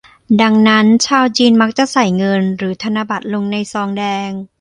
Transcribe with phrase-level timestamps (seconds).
[0.41, 4.31] ดังนั้น ชาวจีนมักจะใส่เงิน หรือธนบัตรลงในซองแดง